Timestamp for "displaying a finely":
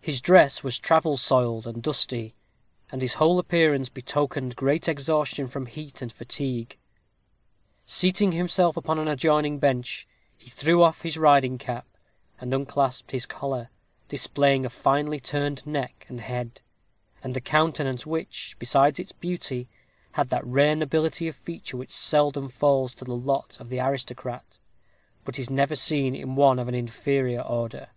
14.08-15.18